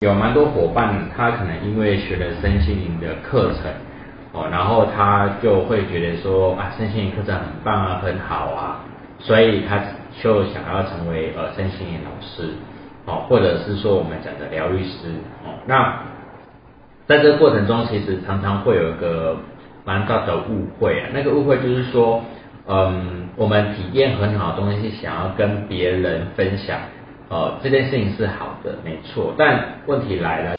[0.00, 3.64] 有蛮多伙伴，他可能因为学了身心灵的课程，
[4.32, 8.78] 哦，然后他就会觉得说啊，身心灵课程很棒啊，很好啊，
[9.18, 9.76] 所以他
[10.22, 12.50] 就想要成为呃身心灵老师，
[13.06, 15.08] 哦，或者是说我们讲的疗愈师，
[15.44, 15.98] 哦，那
[17.08, 19.36] 在这个过程中，其实常常会有一个
[19.84, 22.22] 蛮大的误会啊，那个误会就是说，
[22.68, 26.78] 嗯，我们体验很好的东西，想要跟别人分享。
[27.30, 29.34] 哦，这件事情是好的，没错。
[29.36, 30.56] 但问题来了。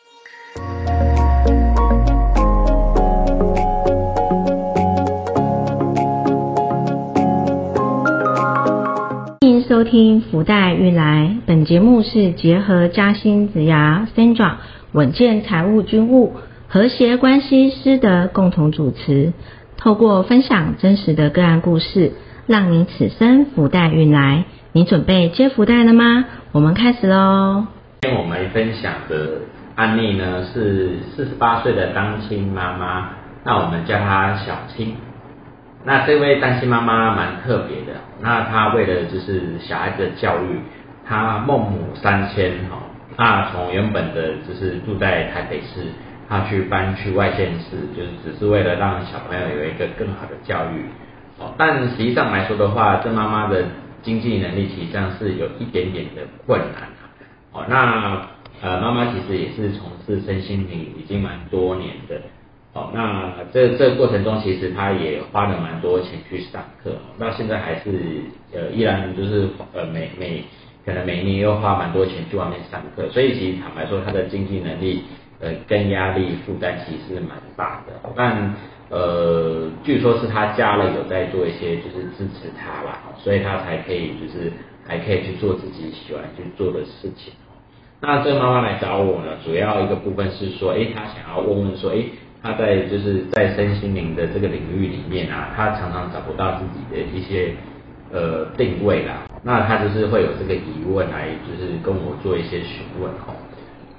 [9.42, 14.58] 欢迎收听福袋运来，本节目是结合嘉兴子牙 Sandra
[14.92, 16.34] 稳健财务军务
[16.68, 19.34] 和谐关系师的共同主持，
[19.76, 22.12] 透过分享真实的个案故事，
[22.46, 24.46] 让你此生福袋运来。
[24.72, 26.26] 你准备接福袋了吗？
[26.52, 27.68] 我们开始喽。
[28.02, 29.42] 今天我们分享的
[29.76, 33.10] 案例呢是四十八岁的单亲妈妈，
[33.44, 34.96] 那我们叫她小青。
[35.84, 40.60] 那这位单亲妈妈蛮特别的，那她为了就是小孩子的教育，
[41.08, 42.80] 她孟母三迁哈，
[43.16, 45.86] 那从原本的就是住在台北市，
[46.28, 50.86] 她去搬去外县市，就是只是为了让小朋友有一个更好的教育。
[51.38, 53.66] 哦，但实际上来说的话，这妈妈的。
[54.02, 56.90] 经济能力实际上是有一点点的困难。
[57.52, 58.28] 哦，那
[58.62, 62.22] 呃妈妈其实也是从事身心灵已经蛮多年的。
[62.74, 66.92] 哦，那这这个过程中，其实她也花了蛮多钱去上课。
[67.18, 68.22] 那现在还是
[68.54, 70.44] 呃依然就是呃每每
[70.86, 73.10] 可能每年又花蛮多钱去外面上课。
[73.10, 75.04] 所以其实坦白说，她的经济能力
[75.40, 77.94] 呃跟压力负担其实是蛮大的。
[78.16, 78.54] 但
[78.90, 84.52] 呃，据说是他家人有在做一些，就是支持他啦，所以他才可以，就是
[84.88, 87.32] 还可以去做自己喜欢去做的事情。
[88.02, 92.04] 那这个妈妈来找我呢，主要一个部分是说，哎，她想要问问说，哎，
[92.42, 97.54] 她在就是在身心灵的这个领域里面啊，她常常找不到自己的一些
[98.12, 99.28] 呃定位啦。
[99.44, 103.36] 那她就是会有这个疑问来，就是跟我做一些询问哦。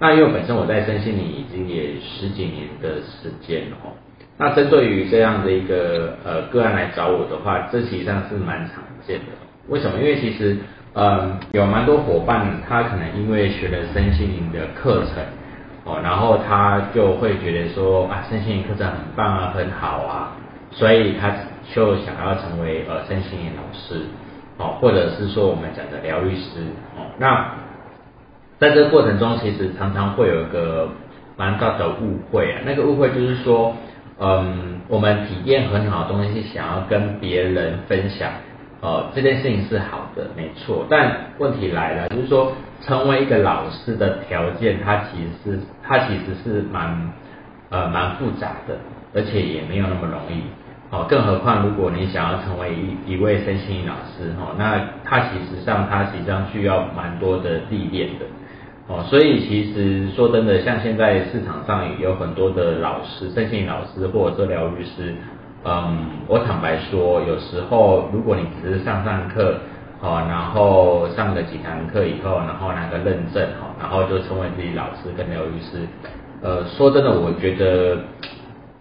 [0.00, 3.94] 那因为本身我在身心灵已经也十几年的时间哦。
[4.40, 9.26] 那针对于这样的一个呃个案来找我的话，这实际上是蛮常见的。
[9.68, 9.98] 为什么？
[9.98, 10.56] 因为其实
[10.94, 15.22] 嗯有蛮多伙伴，他可能因为学了身心灵的课程
[15.84, 20.32] 哦，然后他就会觉得说啊身心灵课程很棒啊，很好啊，
[20.70, 21.30] 所以他
[21.74, 24.06] 就想要成为呃身心灵老师
[24.56, 26.60] 哦，或者是说我们讲的疗愈师
[26.96, 27.04] 哦。
[27.18, 27.44] 那
[28.58, 30.88] 在这个过程中，其实常常会有一个
[31.36, 33.76] 蛮大的误会啊，那个误会就是说。
[34.22, 38.30] 嗯，我们体验很好的东西，想要跟别人分享，
[38.82, 40.84] 呃，这件事情是好的，没错。
[40.90, 47.10] 但问题来了，就是说，成为一个老师的条件，它其实是它其实是蛮
[47.70, 48.76] 呃蛮复杂的，
[49.14, 50.42] 而且也没有那么容易。
[50.90, 58.26] 哦，更何况如果你想要成为一一位身心老师，哦，那它其实上它实际上需要蛮多的历练的。
[58.92, 65.14] 哦，所以其实说真的，像现在市场上有很多的老师，身心老师或者疗愈师，
[65.64, 69.54] 嗯，我坦白说，有时候如果你只是上上课，
[70.00, 75.86] 哦，然后上了几堂课以后，然后拿个认证，哈，然后就成为自己老师跟疗愈师，
[76.42, 77.96] 呃，说真的，我觉得，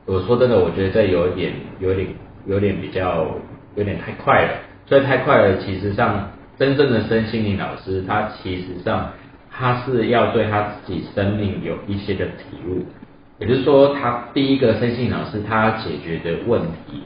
[0.08, 2.08] 我说真的，我觉得这有点，有点，
[2.48, 3.28] 有点比较，
[3.76, 4.54] 有点太快了，
[4.88, 9.12] 所以太快了，其实上真正的身心灵老师，他其实上。
[9.60, 12.86] 他是要对他自己生命有一些的体悟，
[13.40, 17.04] 也就是说，他第一个生性老师，他解决的问题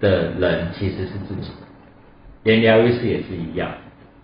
[0.00, 1.50] 的人其实是自己，
[2.42, 3.70] 连疗愈师也是一样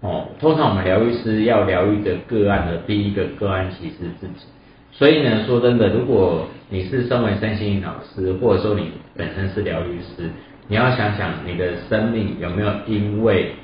[0.02, 0.28] 哦。
[0.38, 4.44] 通常我们疗愈师要疗愈的个案的第一个个案其实是自己，
[4.92, 10.28] 所以呢，说真的，如果你是身为身心老师，或者说你本身是疗愈师，
[10.68, 13.54] 你要想想你的生命有没有因为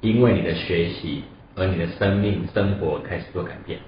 [0.00, 1.24] 因为你的学习。
[1.56, 3.78] 而你的生命生活开始做改变，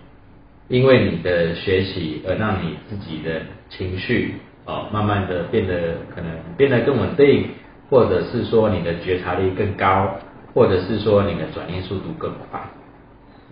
[0.69, 4.35] 因为你的学习而让你自己的情绪
[4.65, 7.51] 哦，慢慢的变得可能变得更稳定，
[7.91, 10.19] 或者是说你的觉察力更高，
[10.55, 12.59] 或者是说你的转念速度更快，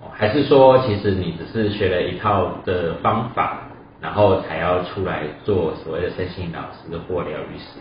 [0.01, 3.69] 哦，还是说其实你只是学了一套的方法，
[4.01, 7.81] 然后才要出来做所谓的身心老师或疗愈师，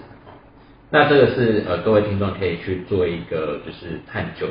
[0.90, 4.48] 那这个是呃各位听众可以去做一个就是探究。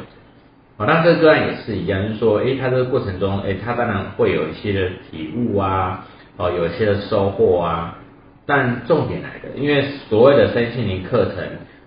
[0.77, 6.05] 哦，那这个个案也是一样，就是说，哎，他这个过程中，哎，他当然会有一些的体悟啊，
[6.37, 7.97] 哦，有一些的收获啊，
[8.45, 11.45] 但重点来的，因为所谓的身心灵课程，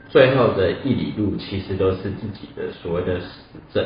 [0.07, 3.27] 最后的一里路其实都是自己的所谓的实
[3.73, 3.85] 证，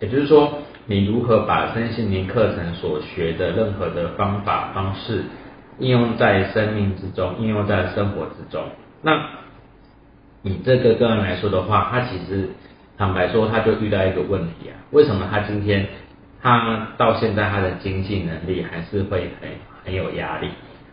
[0.00, 5.22] 也就是说，你如何把身心灵课程所学的任何的方法方式
[5.78, 8.62] 应用在生命之中，应用在生活之中。
[9.00, 9.18] 那
[10.42, 12.50] 以这个个案来说的话，他其实
[12.98, 15.86] 坦白说，他就遇到一个问题啊，为什么他今天
[16.40, 19.48] 他到现在他的经济能力还是会很
[19.84, 20.48] 很有压力？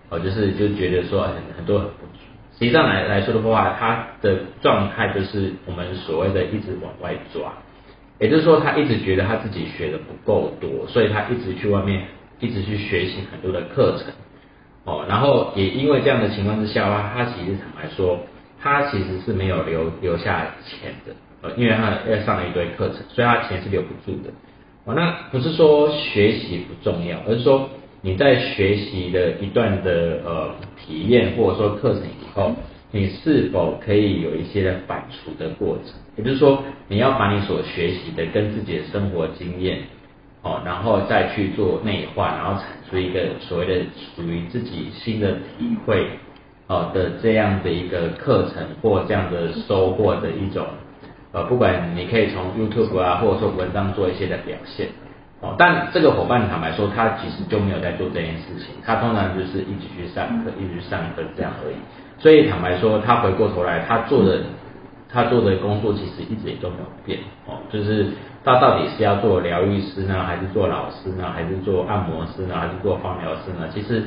[0.09, 2.19] 哦，就是就觉得说很很多很不足。
[2.53, 7.53] 实际上来来说的话，他的状态就是我们所谓的一直往外抓，
[8.19, 12.07] 也就是说他一直觉得他自己学的不够多，所以他一直去外面
[12.39, 14.07] 一直去学习很多的课程。
[14.85, 18.19] 哦，然后也因为这样的情况之下的话，他其实坦白说。
[18.61, 24.29] 他其实是没有留留下钱的，呃，因为他要上了一堆课程，所以他钱是留不住的。
[24.85, 27.69] 哦，那不是说学习不重要，而是说
[28.01, 32.53] 你在学习的一段的呃体验或者说课程以后，
[32.91, 35.93] 你是否可以有一些的反刍的过程？
[36.17, 39.79] 也就是说，你要把你所学习的跟自己的生活经验，
[40.41, 46.07] 哦，然后再去做内化，然后产出一个所谓的属于自己新的体会。
[46.71, 50.67] 哦的这样的一个课程或这样的收获的一种，
[51.31, 54.87] 呃，不管你可以从 YouTube 啊，或者说文章做一些的表现，
[55.41, 61.75] 哦，但这个伙伴坦白说，他其实就没有在做这件事情，他通常就是一直去上课，一直上课这样而已。
[62.17, 64.41] 所以坦白说，他回过头来，他做的
[65.07, 68.07] 他做的工作其实一直也都没有变，哦，就是
[68.43, 73.67] 他到底是要做疗愈师呢，还是做老师呢，还是做按摩师呢，还是做放疗师呢？
[73.73, 74.03] 其实。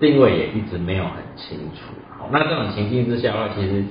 [0.00, 3.84] 定位也一直没有很清楚，好，那这种情境之下的话，其实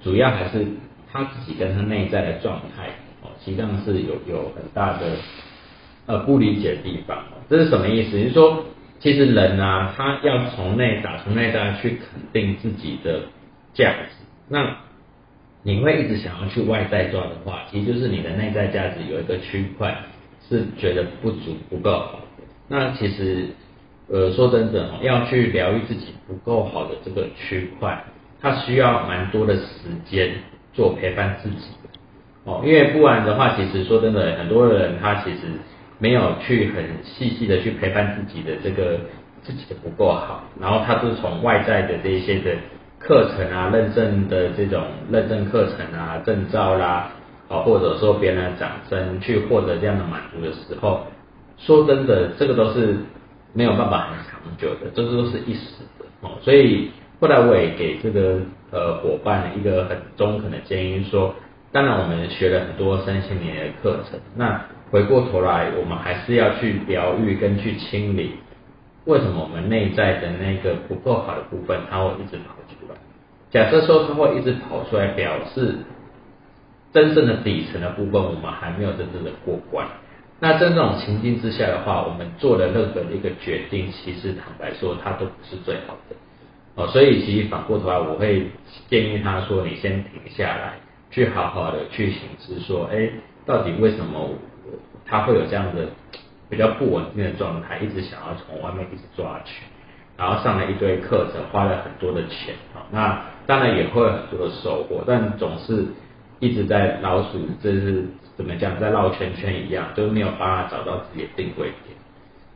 [0.00, 0.64] 主要还是
[1.12, 2.88] 他自己跟他内在的状态，
[3.22, 5.16] 哦，实际上是有有很大的
[6.06, 7.24] 呃不理解的地方。
[7.48, 8.18] 这是什么意思？
[8.18, 8.64] 就是说，
[8.98, 13.22] 其实人啊，他要从内打从内在去肯定自己的
[13.74, 14.24] 价值。
[14.48, 14.76] 那
[15.62, 19.96] 你会一直想要去外在抓的话，其实就是你的内在价值有一个区块
[20.48, 22.20] 是觉得不足不够好。
[22.68, 23.48] 那其实。
[24.10, 28.02] 呃，说真的哦，要去疗愈自己不够好的这个区块，
[28.40, 29.62] 它需要蛮多的时
[30.06, 30.32] 间
[30.78, 31.66] 做陪伴自己
[32.44, 35.40] 哦，因为不然的话，其实说真的，很多人他其实
[35.98, 39.00] 没有去很细细的去陪伴自己的这个
[39.42, 42.54] 自己的不够好，然后他是从外在的这些的
[43.00, 47.10] 课程啊、认证的这种认证课程啊、证照啦，
[47.48, 51.00] 啊，或者说别人的掌声去获得这样的满足的时候，
[51.58, 52.96] 说真的，这个都是。
[53.54, 55.60] 没有办法很长久的，这都是一时
[55.98, 56.32] 的哦。
[56.42, 56.90] 所以
[57.20, 58.38] 后来我也给这个
[58.70, 61.34] 呃伙伴一个很中肯的建议，说，
[61.72, 68.34] 当然我们学了很多三千年的课程，那回过头来我们还是要去疗愈跟去清理，
[69.04, 72.98] 为什么我们内在的那个不够好的部分，它会一直跑出来？
[73.50, 75.76] 假设说它会一直跑出来，表示
[76.92, 79.86] 真正的底层的部分，我们还没有真正的过关。
[80.40, 86.16] 那在这种情境之下的话，我们做的任何的一个决定，其实坦白说，它都不是最好的
[86.78, 86.86] 哦。
[86.86, 88.46] 所以其实反过头来，我会
[88.88, 90.74] 建议他说：“你先停下来，
[91.10, 93.10] 去好好的去醒思，说，哎，
[93.44, 94.30] 到底为什么
[95.04, 95.88] 他会有这样的
[96.48, 99.64] 比较不稳定的状态，一直想要从外面一直抓取，
[100.16, 102.86] 然后上了一堆课程，花了很多的钱啊。
[102.92, 105.84] 那当然也会有很多的收获，但总是
[106.38, 108.06] 一直在老鼠，这是。”
[108.38, 111.97] 怎么讲，在绕圈圈一样，就是没有办法找到自己的定位点。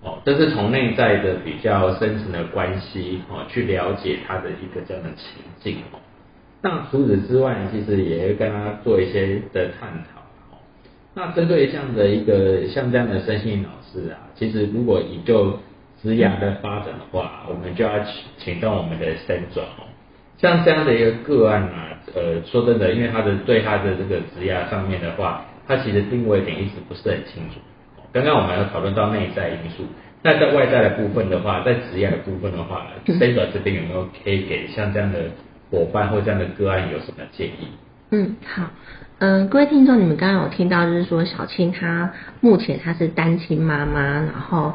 [0.03, 5.99] 哦，这是从内在的比较深层的关系哦，去了解他的一个这样的情境哦。
[6.61, 10.59] 那除此之外，其实也会跟他做一些的探讨哦。
[11.15, 15.59] 那针对这样的一个像这样的身心老师啊，其实如果以就
[16.03, 19.85] 职涯的发展的话，我们就要请请到我们的身转哦。
[20.39, 25.45] 像这样的一个个案啊，呃，说真的，因为他的对他的这个职涯上面的话。
[25.65, 27.61] 他其实定位点一直不是很清楚。
[28.13, 29.85] 刚刚我们有讨论到内在因素，
[30.23, 33.19] 那在外在的部分的话，在职业的部分的话转
[33.53, 35.19] 这边有没有可以给像这样的
[35.71, 37.69] 伙伴或这样的个案有什么建议？
[38.11, 38.65] 嗯，好，
[39.19, 44.75] 嗯，各位听众，你们刚刚有听到就是说小青她目前她是单亲妈妈，然后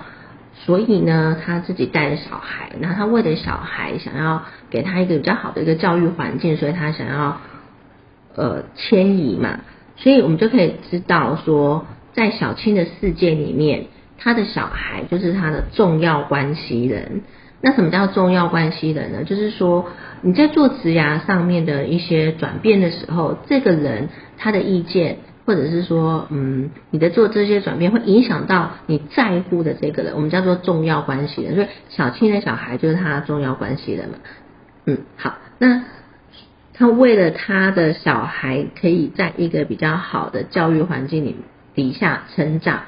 [0.56, 4.42] 所以呢，她自己带着小孩，然后她为了小孩想要
[4.72, 7.38] 给他一个比较好的一个教育环境，所以她想要
[8.36, 9.60] 呃迁移嘛。
[9.98, 11.86] 所以我们就可以知道说，
[12.18, 13.86] 在小青的世界里面，
[14.18, 17.22] 他的小孩就是他的重要关系人。
[17.62, 19.24] 那什么叫重要关系人呢？
[19.24, 19.86] 就是说
[20.24, 31.54] 你在做职涯上面的一些转变的时候，这个人他的意见，或者是说，嗯，你的做这些转变会影响到你在乎的这个人，我们叫做重要关系人。
[31.54, 34.16] 所以小青的小孩就是他的重要关系人嘛。
[34.88, 35.84] 嗯，好，那。
[36.80, 41.36] 他为了他的小孩可以在一个比较好的教育环境里
[41.78, 42.82] 底下成长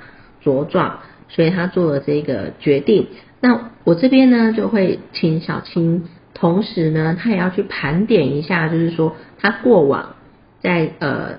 [0.43, 3.05] 茁壮，所以他做了这个决定。
[3.39, 10.15] 那我这边呢，就会请小青，同时呢，他也要去盘点一下，就是说他过往
[10.59, 11.35] 在呃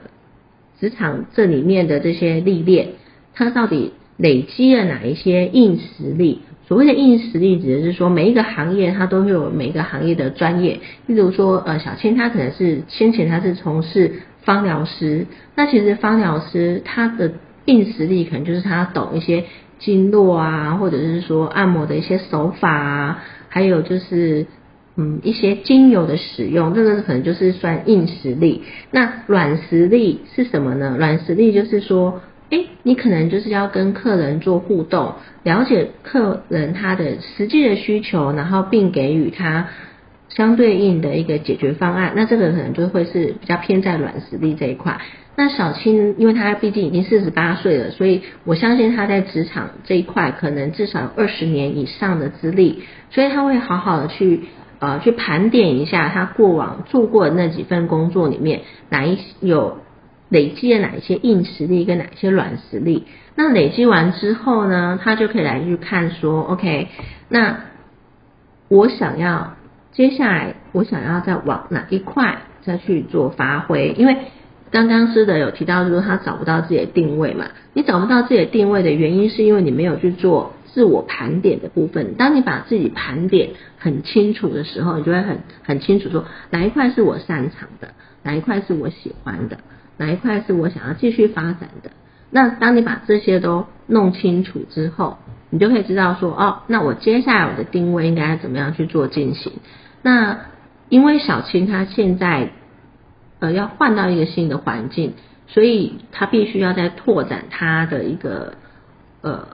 [0.79, 2.91] 职场这里面的这些历练，
[3.35, 6.43] 他到底累积了哪一些硬实力？
[6.69, 10.79] 所谓的硬实力，指的是说每一个行业它都会有每一个行业的专业。
[11.07, 17.33] 例如说，呃，小青他可能是先前他是从事芳疗师，那其实芳疗师他的
[17.65, 19.45] 硬实力可能就是他懂一些
[19.79, 24.47] 经络啊，或者是说按摩的一些手法啊，还有就是
[24.97, 28.63] 嗯一些精油的使用，这个可能就是算硬实力。
[28.91, 30.97] 那软实力是什么呢？
[30.99, 32.21] 软实力就是说。
[32.53, 39.69] 哎，你可能就是要跟客人做互动，了解客人他的实际的需求，然后并给予他
[40.31, 42.13] 相对应的一个解决方案。
[42.17, 45.01] 那这个可能就会是比较偏在软实力这一块。
[45.37, 54.45] 那小青，因为她毕竟已经四十八岁了，所以我相信她在职场这一块可能至少有二十年以上的资历，所以他会好好的去
[54.79, 59.79] 呃去盘点一下他过往做过的那几份工作里面哪一有。
[60.33, 63.05] 累积了哪一些硬实力跟哪一些软实力？
[63.35, 66.87] 那累积完之后呢，他就可以来去看说，OK，
[67.29, 67.63] 那
[68.69, 69.57] 我想要
[70.01, 73.95] 接下来我想要再往哪一块再去做发挥？
[73.99, 74.17] 因为
[74.71, 82.15] 刚刚师德有提到就是他找不到自己的定位嘛，你找不到自己的定位的原因是因为你没有去做自我盘点的部分。
[82.15, 87.89] 当你把自己盘点很清楚的时候，你就会很很清楚说哪一块是我擅长的，
[88.23, 89.59] 哪一块是我喜欢的。
[89.99, 91.91] 哪一块是我想要继续发展的？
[92.31, 95.19] 那当你把这些都弄清楚之后，
[95.51, 99.53] 你就可以知道说，哦，那我接下来我的定位应该怎么样去做进行？
[100.03, 100.47] 那
[100.89, 102.51] 因为小青她现在
[103.39, 105.13] 呃要换到一个新的环境，
[105.47, 108.55] 所以她必须要在拓展她的一个
[109.23, 109.49] 呃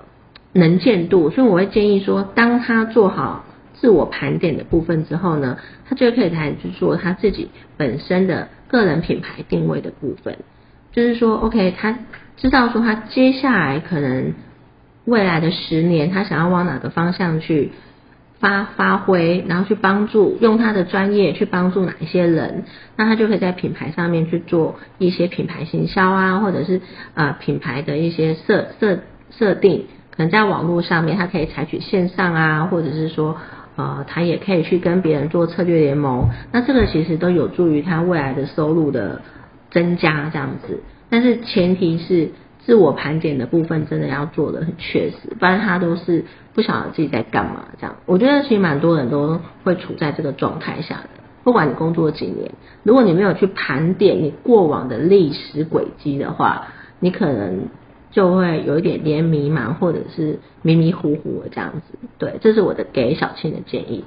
[0.52, 8.48] 能见度，所以我会建议说，当她做好自我盘点的部分之后呢，她就可以开始去做她自己本身的。
[8.68, 10.38] 个人品牌定位的部分，
[10.90, 12.00] 就是说，OK，他
[12.36, 14.34] 知道说他接下来可能
[15.04, 17.70] 未来的十年，他想要往哪个方向去
[18.40, 22.64] 发发挥，然后去帮助用他的专业去帮助哪一些人，
[22.96, 26.80] 那他就可以在品牌上面去做一些品牌行销啊，或者是
[27.14, 28.98] 呃品牌的一些设设
[29.30, 33.36] 设定，可能在网络上面，他可以采取线上啊，或者是说。
[33.78, 39.20] 呃，他也可以去跟别人做策略联盟，那这个其实都有助于他未来的收入的
[39.70, 40.82] 增加这样子。
[41.10, 42.30] 但是前提是
[42.66, 47.96] 自我盘点的部分真的要做的很确实，不然他都是不晓得自己在干嘛这样。
[48.04, 51.08] 我觉得其实蛮多人都会处在这个状态下的，
[51.44, 52.50] 不管你工作几年，
[52.82, 56.66] 如果你没有去盘点你过往的历史轨迹的话，
[57.00, 57.68] 你可能。
[58.12, 61.98] 就会有一点点迷茫，或者是迷迷糊糊的这样子。
[62.16, 64.04] 对，这是我的给小青的建议。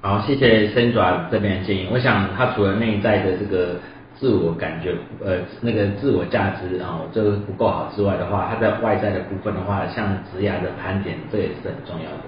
[0.00, 1.86] 好，谢谢 Sandra 这边的建议。
[1.92, 3.74] 我想他除了内在的这个
[4.20, 12.18] 自我感觉，呃，那个自我价值啊，这个不够好之外的话，他在外在的部分的话，像职涯的盘点，这也是很重要的。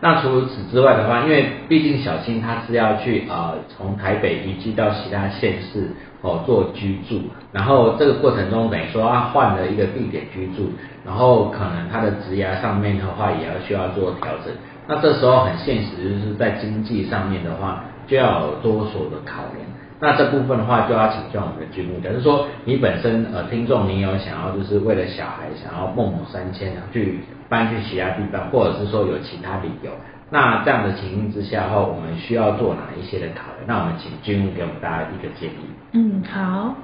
[0.00, 5.88] 那除此之外的话，因为毕竟小青他是要去啊从台北移居到其他县市
[6.20, 10.72] 哦做居住，然后这个过程中等于说他换了一个地点居住，
[11.06, 14.52] 然后可能他的职涯上面的话也要需要做调整。
[14.86, 19.64] 那这时候很现实，就是在经济上面的话就要有多所的考量。
[20.00, 27.20] 那这部分的话就要请教我们的军务，假如说你本身呃听众你有想要就是为了小孩想要孟母三迁去。
[27.46, 29.90] 搬去其他地方，或者是说有其他理由，
[30.30, 33.64] 那这样的情形之下的话，我们需要做哪一些的考虑？
[33.66, 35.56] 那我们请君给我们大家一个建议。
[35.92, 36.74] 嗯，好。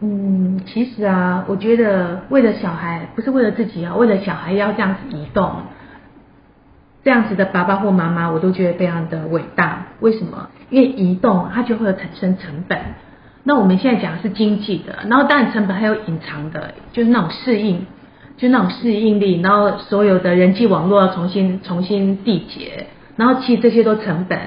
[0.00, 5.52] 嗯，其实啊，我觉得为了小孩，不是为了自己啊，为了小孩要这样子移动，
[7.04, 9.86] 这样子的爸爸或妈妈，我都觉得非常的伟大。
[10.00, 10.48] 为什么？
[10.70, 12.78] 因为移动它就会产生成本。
[13.44, 17.86] 那我们现在讲的是经济的，然后当然成本还有隐藏的，就是那种适应。
[18.38, 24.38] 就那种适应力，然后所有的人际网络要重新重新缔结，然后其实这些都成本。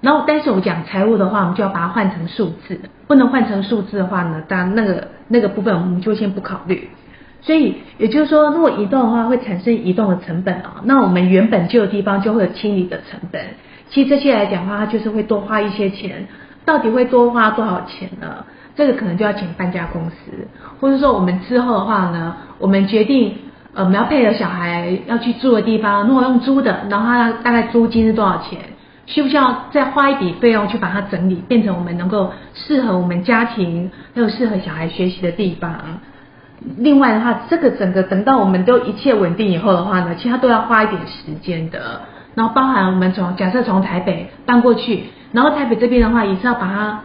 [0.00, 6.88] 然后，但是我讲财务的话，我们就要把它换成数字，不能换成数字的话呢，当然那个那个部分我们就先不考虑。
[7.42, 13.42] 所以也就是说，如果移动的话，会产生移动的成本啊，那我们原本旧的地方就会有清理的成本。
[13.88, 16.26] 其实这些来讲的话，它就是会多花一些钱。
[16.64, 18.44] 到底会多花多少钱呢？
[18.74, 20.16] 这个可能就要请搬家公司，
[20.80, 23.36] 或者说我们之后的话呢，我们决定，
[23.72, 28.58] 呃，我们要配合小孩要去住的地方，如果用租的，然后他大概租金是多少钱？
[29.06, 35.72] 需不需要再花一笔费用去把它整理，变成我们能够适合我们家庭，还有适合小孩学习的地方？
[36.78, 42.00] 另外的话，这个整个等到我们都一切稳定以后的话呢，其实都要花一点时间的。
[42.36, 47.00] 然后包含我们从假设从台北搬过去，然后台北这边的话也是要把它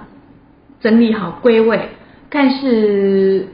[0.82, 1.90] 整理好归位，
[2.30, 3.48] 看是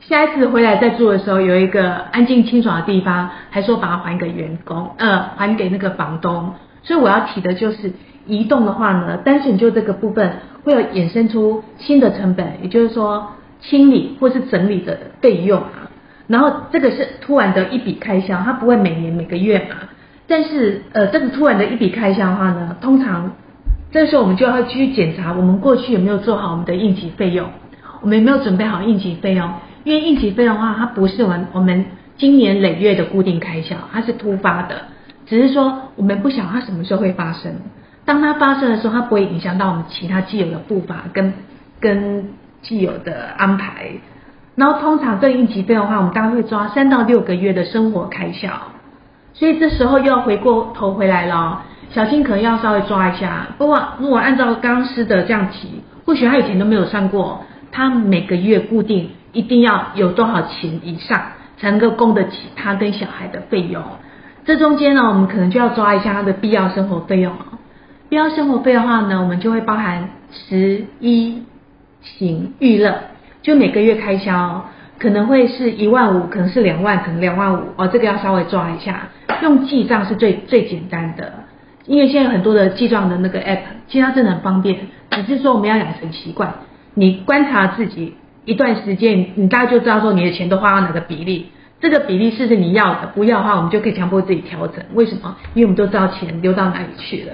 [0.00, 6.54] 下一次回来再住的时候有一个安静清爽的地方，还说把它还给员工，呃，还给那个房东。
[6.82, 7.92] 所以我要提的就是
[8.26, 13.28] 移动的话呢，单纯就这个部分会有衍生出新的成本，也就是说
[13.60, 15.62] 清理或是整理的费用。
[16.26, 19.76] 然后这个是突然的一笔开销，它不会每年每个月嘛。
[20.28, 23.32] 但是，呃，这个突然的一笔开销的话呢，通常
[23.92, 27.48] 这个时候我们就要去检查我们过去有没有做好我们的应急费用，
[28.00, 29.50] 我们有没有准备好应急费用？
[29.84, 34.82] 因为应急费用的话，它不是我们我们经年累月的固定开销，它是突发的，
[35.26, 37.52] 只是说我们不晓它什么时候会发生。
[38.04, 41.32] 当它发生的时候，它不会影响到我们其他既有的步伐跟
[41.80, 42.30] 跟
[42.62, 43.92] 既有的安排。
[44.56, 48.50] 然后通常这应急费用的话，我们大概会抓三到六个月的生活开销。
[49.38, 53.48] 所以这时候又要回过头回来了，小青可能要稍微抓一下。
[53.58, 61.20] 不过如果按照刚师的这样提，或许他以前都没有算过，他每个月固定一定要有多少钱以上
[61.58, 63.82] 才能够供得起他跟小孩的费用。
[64.46, 67.58] 这中间呢，我们可能就要抓一下他的必要生活费用哦。
[68.08, 71.42] 必要生活费的话呢，我们就会包含十一
[72.00, 72.94] 行娱乐，
[73.42, 74.64] 就每个月开销
[74.98, 79.08] 可能会是一万五，可能是两万，可能两万五哦，这个要稍微抓一下。
[79.42, 81.32] 用记账是最最简单的，
[81.84, 84.78] 因为现在很多的记账的那个 app，其实它真的很方便。
[85.10, 86.54] 只是说我们要养成习惯，
[86.94, 91.50] 你观察自己一段时间，你大概就知道说你的钱都花到哪个比例。
[91.78, 93.08] 这个比例是不是你要的？
[93.14, 94.82] 不要的话，我们就可以强迫自己调整。
[94.94, 95.36] 为什么？
[95.52, 97.32] 因为我们都知道钱流到哪里去了。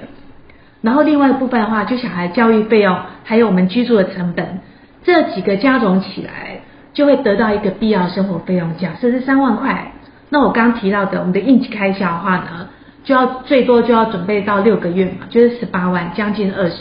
[0.80, 4.58] 然后另外一部分的话，就小孩教育费用，还有我们居住的成本，
[5.04, 6.60] 这几个加总起来，
[6.92, 8.76] 就会得到一个必要生活费用。
[8.76, 9.92] 假设是三万块。
[10.30, 12.68] 那我刚刚提到的，我们的应急开销的话呢，
[13.04, 16.74] 就要最多就要准备到六个月嘛，就是十八万，将近二十。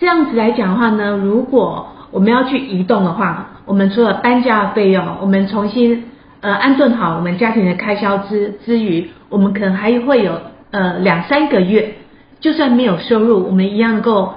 [0.00, 6.06] 这样子来讲的话呢，如果我们要去移动的话，我们除了搬家的费用，我们重新
[6.40, 10.40] 呃安顿好我们家庭的开销之之余，我们可能还会有
[10.72, 11.94] 呃两三个月，
[12.40, 14.34] 就算没有收入，我们一样能够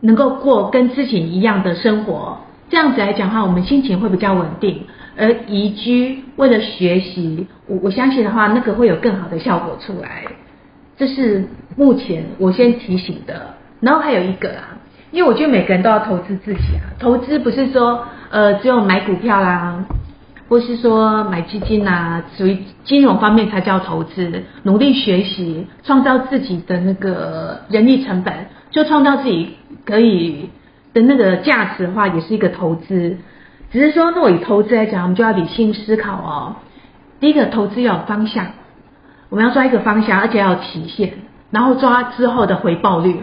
[0.00, 2.38] 能够过跟之前一样的生活。
[2.68, 4.82] 这样子来讲的话，我们心情会比较稳定。
[5.18, 10.24] 而移居为了学习，我我相信的话，那个会有更好的效果出来。
[10.98, 13.54] 这是目前我先提醒的。
[13.80, 14.76] 然后还有一个啊，
[15.10, 19.84] 因为我觉得每个人都要投资自己啊，投资不是说呃只有买股票啦，
[20.48, 24.42] 或是说买基金呐，属于金融方面才叫投资。
[24.64, 28.34] 努力学习，创造自己的那个人力成本，
[28.70, 30.50] 就创造自己可以
[30.96, 33.18] 的那个价值的话，也是一个投资。
[33.70, 36.56] 只是说，若以投资来讲，我们就要理性思考哦。
[37.20, 38.46] 第一个，投资要有方向，
[39.28, 41.12] 我们要抓一个方向，而且要有期限，
[41.50, 43.20] 然后抓之后的回报率。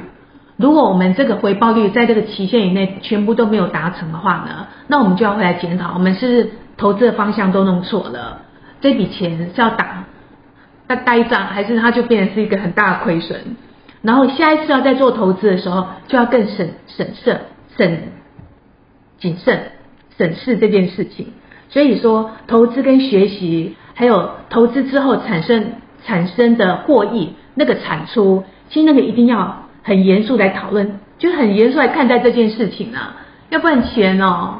[0.57, 8.41] 如果我们这个回报率在这个期限以内全部都没有达成的话呢，那我们就要回来检讨，我们是投资的方向都弄错了，
[8.79, 10.03] 这笔钱是要打
[10.89, 13.39] 要呆账，还是它就变成是一个很大的亏损？
[14.03, 17.39] 然后下一次要再做投资的时候，就要更审审慎、
[17.77, 18.11] 审
[19.19, 19.71] 谨慎。
[20.15, 21.29] 审视这件事情，
[21.69, 25.71] 所以说投资跟学习，还有投资之后产生
[26.05, 33.15] 产生的获益，那个产出，其实那个一定要很严肃来讨论，就很严肃来看待这件事情啊，
[33.49, 34.59] 要不然钱哦，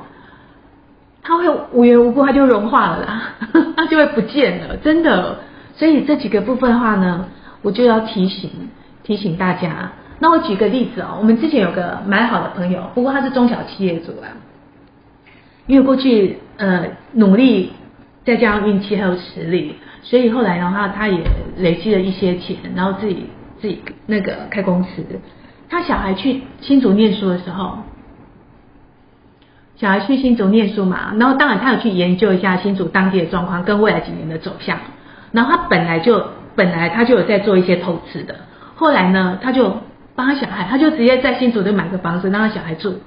[1.21, 3.36] 它会无缘无故它就融化了啦，
[3.78, 5.38] 它就会不见了，真的。
[5.76, 7.28] 所以这几个部分的话呢，
[7.62, 8.49] 我就要提醒
[9.04, 9.91] 提醒大家。
[10.24, 14.32] 那我举个例子哦，我们之前有个蛮好的朋友，不过他是中小企业主啊。
[15.68, 17.74] 因为过去呃努力，
[18.24, 21.20] 再加上运气还有实力，所以后来的话，他也
[21.58, 23.26] 累积了一些钱，然后自己
[23.60, 25.04] 自己那个开公司。
[25.70, 27.80] 他小孩去新竹念书的时候，
[29.76, 34.78] 小孩去新竹念书嘛，然后当然他有去研究一下新竹当地的状况跟未来几年的走向。
[35.34, 38.36] 然后他本来就本来他就有在做一些投资的，
[38.76, 39.82] 后来呢，他就
[40.15, 42.99] 帮他小孩，他就直接在新竹就买个房子让他小孩住。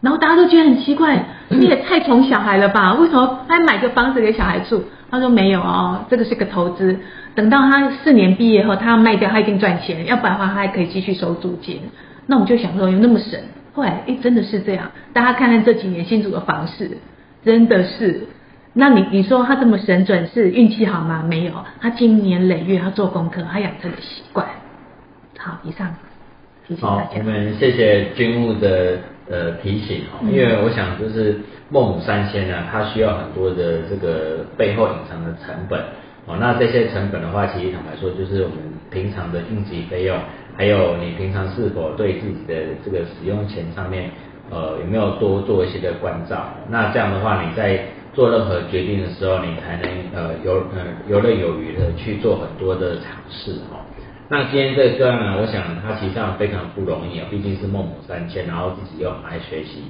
[0.00, 2.94] 然后大家都觉得很奇怪，你也太宠小孩了吧？
[2.94, 4.84] 为什么还买个房子给小孩住？
[5.10, 6.98] 他说没有哦，这个是个投资。
[7.34, 10.04] 等到他四年毕业后，他要卖掉，他一定赚钱。
[10.06, 11.80] 要不然的话，他还可以继续收租金。
[12.26, 13.40] 那我们就想说，有那么神？
[13.72, 14.90] 后来，哎，真的是这样。
[15.12, 16.98] 大家看看这几年新竹的房市，
[17.44, 18.28] 真的是。
[18.74, 21.24] 那你你说他这么神准，是运气好吗？
[21.26, 24.46] 没有，他经年累月他做功课，他养成的习惯。
[25.38, 25.94] 好，以上。
[26.80, 28.98] 好，我们谢谢军务的。
[29.28, 31.36] 呃提醒哦，因为我想就是
[31.68, 35.80] 孟母三迁呢，它需要很多的这个背后隐藏的成本
[36.26, 36.36] 哦。
[36.38, 40.16] 那这些成本的话，其实坦白说，就是我们平常的应急费用，
[40.56, 44.12] 还有你平常是否对自己的这个使用钱上面，
[44.48, 46.46] 呃，有没有多做一些的关照？
[46.70, 47.80] 那这样的话，你在
[48.14, 53.82] 做任何决定的时候，你才能呃游呃游刃有余的去做很多的尝试哦。
[54.28, 59.84] 那今天这个个案呢，我想他其实上非常不容易啊，毕竟是孟母三迁，然后自己又很爱学习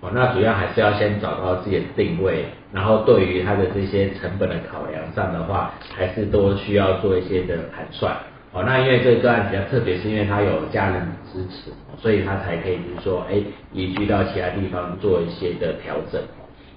[0.00, 0.10] 哦。
[0.14, 8.16] 那主要还是要先找到自己的定位，然后对于他的这些成本的考量上的话，还是多需要做一些的盘算
[8.52, 8.62] 哦。
[8.64, 13.42] 那因为这个个案比较特别，是因为他有家人支持，所以他才可以就是说，哎，
[13.74, 16.18] 移居到其他地方做一些的调整。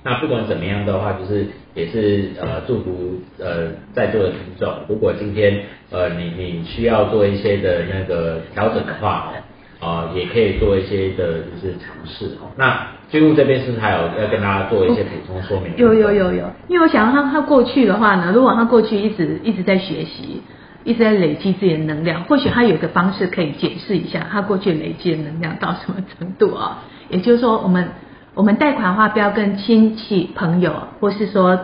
[0.06, 9.34] 那不管怎么样的话，就是也是呃祝福呃在座的听众，如果今天呃你你需要做一些的那个调整的话，
[9.82, 12.54] 哦，啊也可以做一些的就是尝试哦。
[12.56, 15.76] 那军务这边是不是还有要跟大家做一些补充说明？
[15.76, 20.44] 有有有有，因为我想他他过去的话呢，如果他过去一直一直在学习，
[20.84, 26.84] 一直在累积自己的能量，或许他有一个方式可以解释一下他过去累积的能量到什么程度啊？
[27.10, 27.89] 也就是说我们。
[28.36, 31.58] 我们贷款的话，不要跟亲戚朋友，或是说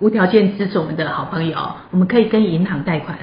[0.00, 1.56] 无条件支持我们的好朋友，
[1.90, 3.18] 我们可以跟银行贷款，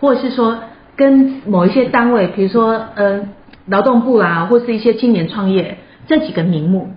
[0.00, 0.58] 或者是说
[0.96, 3.28] 跟某一些单位，比如说呃
[3.66, 6.90] 劳动部啦，或是一些青年创业这几个名目，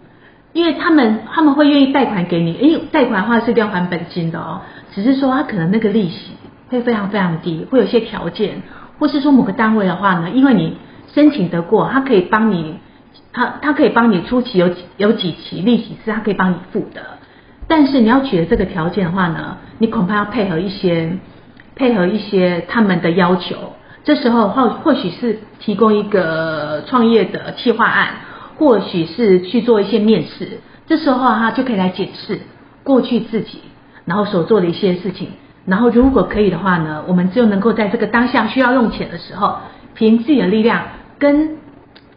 [0.53, 6.31] 因为他们他们会愿意贷款给你，因为贷款的话是要还本金的哦，只是说他可能那个利息
[6.69, 8.63] 会非常非常低，会有些条件，
[8.97, 10.77] 或是说某个单位的话呢，因为你
[11.13, 12.79] 申请得过，他可以帮你。
[13.33, 17.01] 他他可以帮你初期有几有几期利息是他可以帮你付的，
[17.67, 21.11] 但是你要取得这个条件的话呢，你恐怕要配合一些
[21.75, 23.55] 配合一些他们的要求。
[24.03, 28.07] 这时候或或许是提供一个创业的企划案，
[28.55, 30.59] 或许是去做一些面试。
[30.87, 32.39] 这时候哈就可以来解释
[32.83, 33.61] 过去自己
[34.05, 35.29] 然后所做的一些事情，
[35.65, 39.57] 然后如果可以的话呢，我们就能够在这个当下需要用钱的时候，
[39.93, 40.81] 凭自己的力量
[41.19, 41.56] 跟。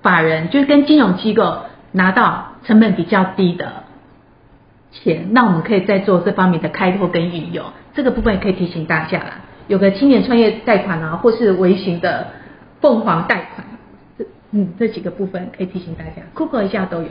[0.03, 1.59] 法人就是跟金融机构
[1.93, 3.85] 拿到成本比较低的
[4.93, 7.67] 钱，那我们可以再做这方面的开拓跟运用。
[7.95, 12.29] 这个部分也可以提醒大家啦，有个青年创业贷款啊，或是微型的
[12.81, 13.67] 凤凰贷款。
[14.53, 17.09] 嗯，这几个部分可以提醒大家，Google 一下都有。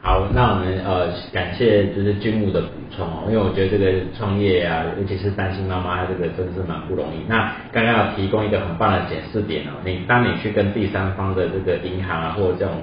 [0.00, 7.28] 好，那我们呃感谢就是军务的补充哦，因为我觉得这个创业啊，尤其是单亲妈妈，这个真的是蛮不容易。
[7.28, 12.76] 那刚刚要提供一个很棒的检视点哦，你当你去跟第三方的这个银行啊，或者这种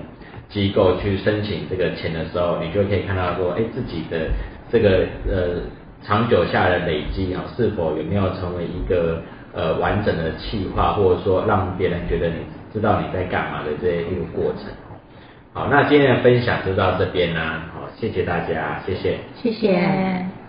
[0.49, 4.29] 机构去申请这个钱的时候，你就可以看到说，哎，自己的
[4.71, 5.61] 这个呃
[6.03, 9.19] 长久下的累积啊，是否有没有成为一个
[9.51, 12.35] 呃完整的计划，或者说让别人觉得你。
[12.75, 14.65] 知道你在干嘛的这一个过程，
[15.53, 20.35] 好，那今天的分享就到这边啦，好，谢谢大家，谢谢，谢谢。